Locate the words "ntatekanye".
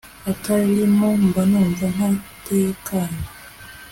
1.95-3.25